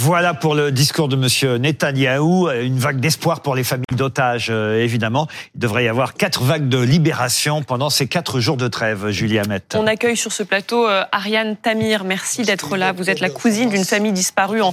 [0.00, 4.80] Voilà pour le discours de Monsieur Netanyahou, une vague d'espoir pour les familles d'otages, euh,
[4.80, 5.26] évidemment.
[5.56, 9.40] Il devrait y avoir quatre vagues de libération pendant ces quatre jours de trêve, Julie
[9.40, 9.60] Hamet.
[9.74, 12.04] On accueille sur ce plateau euh, Ariane Tamir.
[12.04, 12.92] Merci d'être là.
[12.92, 14.72] Vous êtes la cousine d'une famille disparue en,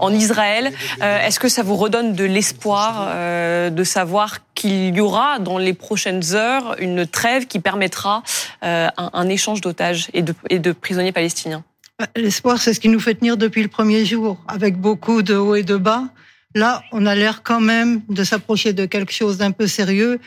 [0.00, 0.72] en Israël.
[1.02, 5.58] Euh, Est-ce que ça vous redonne de l'espoir euh, de savoir qu'il y aura dans
[5.58, 8.22] les prochaines heures une trêve qui permettra
[8.64, 11.62] euh, un, un, échange d'otages et et de prisonniers palestiniens?
[12.16, 15.54] L'espoir, c'est ce qui nous fait tenir depuis le premier jour, avec beaucoup de hauts
[15.54, 16.08] et de bas.
[16.54, 20.20] Là, on a l'air quand même de s'approcher de quelque chose d'un peu sérieux,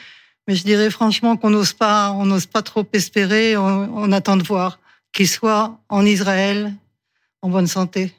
[0.48, 3.58] mais je dirais franchement qu'on n'ose pas, on n'ose pas trop espérer.
[3.58, 4.80] On, on attend de voir
[5.12, 6.74] qu'il soit en Israël
[7.42, 8.14] en bonne santé.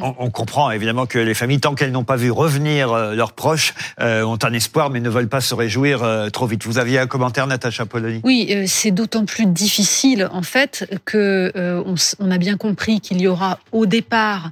[0.00, 3.74] On, comprend évidemment que les familles, tant qu'elles n'ont pas vu revenir euh, leurs proches,
[4.00, 6.64] euh, ont un espoir, mais ne veulent pas se réjouir euh, trop vite.
[6.64, 8.20] Vous aviez un commentaire, Natacha Polony?
[8.24, 13.20] Oui, c'est d'autant plus difficile en fait que euh, on, on, a bien compris qu'il
[13.20, 14.50] y aura au départ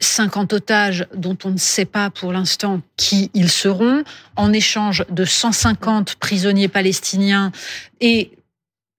[0.00, 4.02] 50 otages dont on ne sait pas pour l'instant qui ils seront,
[4.36, 7.52] en échange de 150 prisonniers palestiniens
[8.00, 8.32] et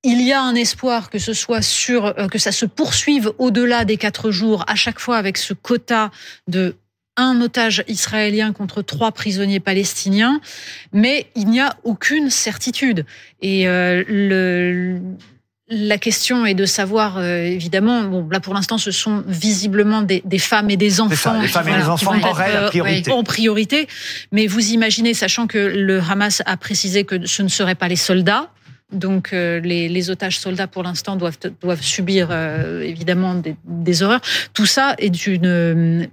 [0.03, 3.97] il y a un espoir que ce soit sur que ça se poursuive au-delà des
[3.97, 6.11] quatre jours, à chaque fois avec ce quota
[6.47, 6.75] de
[7.19, 10.39] un otage israélien contre trois prisonniers palestiniens,
[10.93, 13.05] mais il n'y a aucune certitude.
[13.41, 15.01] Et euh, le,
[15.67, 20.21] la question est de savoir, euh, évidemment, bon, là pour l'instant, ce sont visiblement des,
[20.25, 21.33] des, femmes et des enfants.
[21.33, 23.11] Ça, les femmes et les enfants auraient priorité.
[23.11, 23.87] en priorité.
[24.31, 27.97] Mais vous imaginez, sachant que le Hamas a précisé que ce ne seraient pas les
[27.97, 28.49] soldats,
[28.91, 34.21] donc euh, les, otages soldats pour l'instant doivent subir euh, évidemment des, horreurs.
[34.53, 36.09] Tout ça est une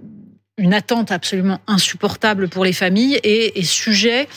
[0.73, 4.27] attente absolument insupportable pour les familles et est sujet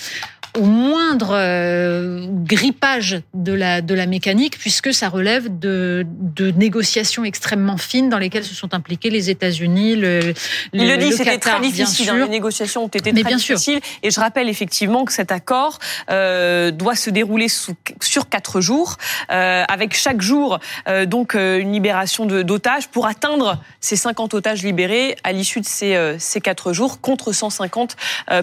[0.58, 7.24] au moindre euh, grippage de la, de la mécanique, puisque ça relève de, de négociations
[7.24, 10.34] extrêmement fines dans lesquelles se sont impliqués les États-Unis, le,
[10.72, 12.10] Il le, dit, c'était très difficile.
[12.10, 13.80] Hein, les négociations ont été Mais très bien difficiles.
[13.82, 13.98] Sûr.
[14.02, 15.78] Et je rappelle effectivement que cet accord
[16.10, 18.96] euh, doit se dérouler sous, sur quatre jours,
[19.30, 20.58] euh, avec chaque jour
[20.88, 25.66] euh, donc euh, une libération d'otages pour atteindre ces 50 otages libérés à l'issue de
[25.66, 27.96] ces, euh, ces quatre jours contre 150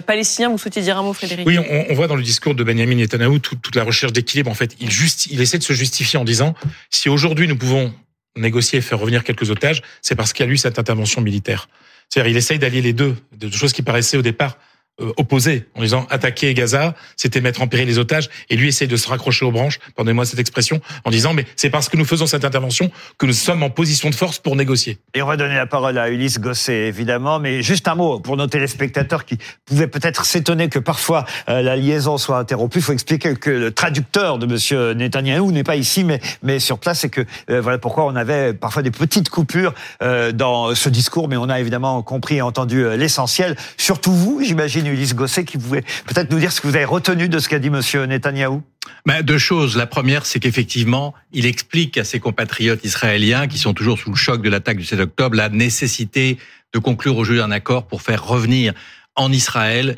[0.06, 0.48] Palestiniens.
[0.48, 1.46] Vous souhaitiez dire un mot, Frédéric?
[1.46, 4.48] Oui, on, on voit dans le discours de Benjamin Netanyahu toute, la recherche d'équilibre.
[4.48, 6.54] En fait, il, essaie de se justifier en disant
[6.90, 7.92] si aujourd'hui nous pouvons
[8.36, 11.68] négocier et faire revenir quelques otages, c'est parce qu'il y a eu cette intervention militaire.
[12.08, 14.58] C'est-à-dire, il essaye d'allier les deux, de choses qui paraissaient au départ
[15.16, 18.96] opposé en disant attaquer Gaza, c'était mettre en péril les otages, et lui essaye de
[18.96, 22.26] se raccrocher aux branches, pardonnez-moi cette expression, en disant mais c'est parce que nous faisons
[22.26, 24.98] cette intervention que nous sommes en position de force pour négocier.
[25.14, 28.36] Et on va donner la parole à Ulysse Gosset, évidemment, mais juste un mot pour
[28.36, 32.78] nos téléspectateurs qui pouvaient peut-être s'étonner que parfois euh, la liaison soit interrompue.
[32.78, 36.78] Il faut expliquer que le traducteur de Monsieur Netanyahou n'est pas ici, mais, mais sur
[36.78, 40.88] place, et que euh, voilà pourquoi on avait parfois des petites coupures euh, dans ce
[40.88, 43.56] discours, mais on a évidemment compris et entendu euh, l'essentiel.
[43.76, 47.28] Surtout vous, j'imagine, Ulysse Gosset, qui pouvait peut-être nous dire ce que vous avez retenu
[47.28, 48.62] de ce qu'a dit Monsieur Netanyahou?
[49.06, 49.76] Ben, deux choses.
[49.76, 54.16] La première, c'est qu'effectivement, il explique à ses compatriotes israéliens qui sont toujours sous le
[54.16, 56.38] choc de l'attaque du 7 octobre la nécessité
[56.74, 58.74] de conclure aujourd'hui un accord pour faire revenir
[59.14, 59.96] en Israël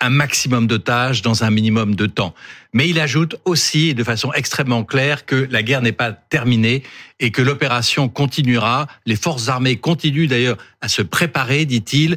[0.00, 2.34] un maximum d'otages dans un minimum de temps.
[2.72, 6.84] Mais il ajoute aussi, de façon extrêmement claire, que la guerre n'est pas terminée
[7.18, 8.86] et que l'opération continuera.
[9.06, 12.16] Les forces armées continuent d'ailleurs à se préparer, dit-il,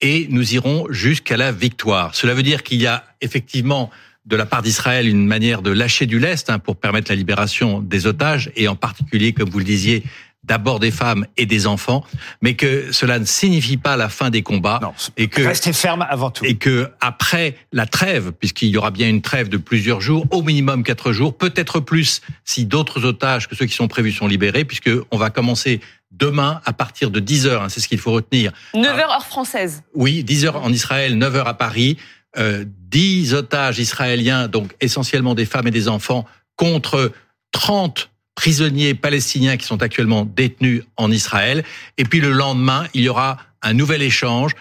[0.00, 2.14] et nous irons jusqu'à la victoire.
[2.14, 3.90] Cela veut dire qu'il y a effectivement
[4.26, 7.80] de la part d'Israël une manière de lâcher du lest hein, pour permettre la libération
[7.80, 10.02] des otages et en particulier, comme vous le disiez,
[10.46, 12.04] d'abord des femmes et des enfants,
[12.40, 16.06] mais que cela ne signifie pas la fin des combats non, et que rester ferme
[16.08, 16.44] avant tout.
[16.44, 20.42] Et que après la trêve, puisqu'il y aura bien une trêve de plusieurs jours, au
[20.42, 24.64] minimum quatre jours, peut-être plus si d'autres otages que ceux qui sont prévus sont libérés,
[24.64, 25.80] puisque on va commencer
[26.12, 28.52] demain à partir de 10 heures, hein, c'est ce qu'il faut retenir.
[28.74, 29.82] 9 heures heure française.
[29.94, 31.96] Oui, 10 heures en Israël, 9 heures à Paris.
[32.38, 37.12] Euh, 10 otages israéliens, donc essentiellement des femmes et des enfants, contre
[37.52, 41.64] 30 prisonniers palestiniens qui sont actuellement détenus en Israël.
[41.98, 44.52] Et puis le lendemain, il y aura un nouvel échange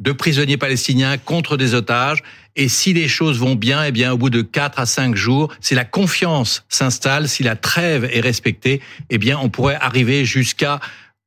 [0.00, 2.22] de prisonniers palestiniens contre des otages.
[2.56, 5.54] Et si les choses vont bien, eh bien, au bout de 4 à 5 jours,
[5.60, 8.80] si la confiance s'installe, si la trêve est respectée,
[9.10, 10.80] eh bien, on pourrait arriver jusqu'à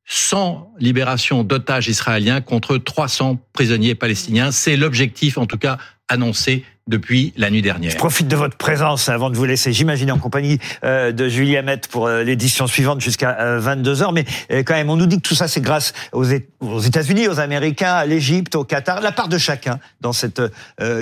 [0.06, 4.50] 100 libérations d'otages israéliens contre 300 prisonniers palestiniens.
[4.50, 7.90] C'est l'objectif, en tout cas, annoncé depuis la nuit dernière.
[7.90, 11.56] Je profite de votre présence avant de vous laisser, j'imagine, en compagnie euh, de Julie
[11.56, 14.12] Hamet pour euh, l'édition suivante jusqu'à euh, 22h.
[14.12, 17.40] Mais euh, quand même, on nous dit que tout ça, c'est grâce aux, États-Unis, aux
[17.40, 20.42] Américains, à l'Égypte, au Qatar, la part de chacun dans, cette,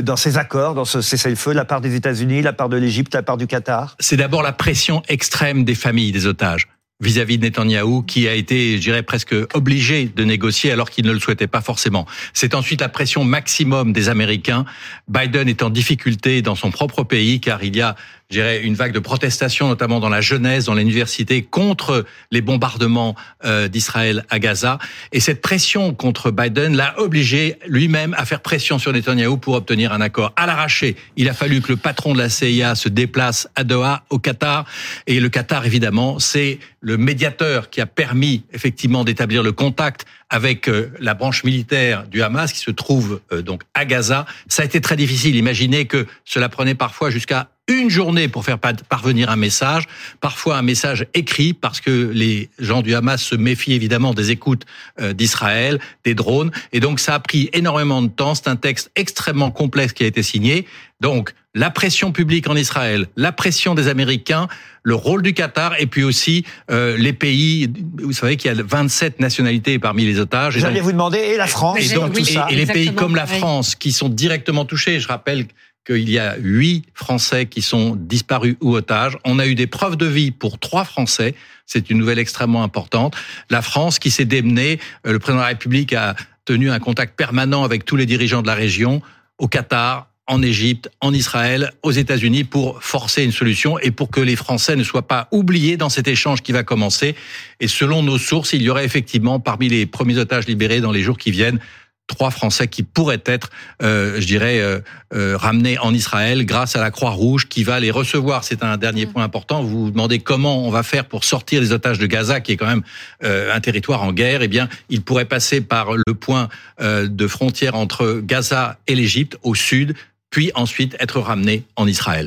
[0.00, 3.22] dans ces accords, dans ce cessez-le-feu, la part des États-Unis, la part de l'Égypte, la
[3.22, 3.96] part du Qatar.
[3.98, 6.68] C'est d'abord la pression extrême des familles des otages.
[7.02, 11.12] Vis-à-vis de Netanyahou, qui a été, je dirais, presque obligé de négocier alors qu'il ne
[11.12, 12.06] le souhaitait pas forcément.
[12.32, 14.64] C'est ensuite la pression maximum des Américains.
[15.08, 17.96] Biden est en difficulté dans son propre pays car il y a
[18.32, 23.14] je dirais, une vague de protestation, notamment dans la jeunesse, dans l'université, contre les bombardements
[23.44, 24.78] euh, d'Israël à Gaza.
[25.12, 29.92] Et cette pression contre Biden l'a obligé lui-même à faire pression sur Netanyahou pour obtenir
[29.92, 30.32] un accord.
[30.36, 34.04] À l'arraché, il a fallu que le patron de la CIA se déplace à Doha,
[34.08, 34.64] au Qatar.
[35.06, 40.68] Et le Qatar, évidemment, c'est le médiateur qui a permis effectivement d'établir le contact avec
[40.68, 44.24] euh, la branche militaire du Hamas qui se trouve euh, donc à Gaza.
[44.48, 45.36] Ça a été très difficile.
[45.36, 49.84] Imaginez que cela prenait parfois jusqu'à une journée pour faire parvenir un message,
[50.20, 54.64] parfois un message écrit parce que les gens du Hamas se méfient évidemment des écoutes
[55.00, 58.34] euh, d'Israël, des drones, et donc ça a pris énormément de temps.
[58.34, 60.66] C'est un texte extrêmement complexe qui a été signé.
[61.00, 64.48] Donc la pression publique en Israël, la pression des Américains,
[64.82, 67.72] le rôle du Qatar et puis aussi euh, les pays.
[68.02, 70.58] Vous savez qu'il y a 27 nationalités parmi les otages.
[70.58, 72.46] J'allais vous demander et la France et, donc, tout ça.
[72.50, 74.98] et les pays comme la France qui sont directement touchés.
[74.98, 75.46] Je rappelle
[75.84, 79.18] qu'il y a huit Français qui sont disparus ou otages.
[79.24, 81.34] On a eu des preuves de vie pour trois Français.
[81.66, 83.14] C'est une nouvelle extrêmement importante.
[83.50, 86.14] La France qui s'est démenée, euh, le président de la République a
[86.44, 89.00] tenu un contact permanent avec tous les dirigeants de la région,
[89.38, 94.20] au Qatar, en Égypte, en Israël, aux États-Unis pour forcer une solution et pour que
[94.20, 97.16] les Français ne soient pas oubliés dans cet échange qui va commencer.
[97.60, 101.02] Et selon nos sources, il y aurait effectivement parmi les premiers otages libérés dans les
[101.02, 101.58] jours qui viennent
[102.06, 103.50] trois Français qui pourraient être,
[103.82, 104.80] euh, je dirais, euh,
[105.14, 108.44] euh, ramenés en Israël grâce à la Croix-Rouge qui va les recevoir.
[108.44, 109.12] C'est un dernier mm.
[109.12, 109.62] point important.
[109.62, 112.56] Vous vous demandez comment on va faire pour sortir les otages de Gaza, qui est
[112.56, 112.82] quand même
[113.22, 114.42] un territoire en guerre.
[114.42, 116.48] Eh bien, ils pourraient passer par le point
[116.80, 119.94] de frontière entre Gaza et l'Égypte au sud,
[120.30, 122.20] puis ensuite être ramenés en Israël.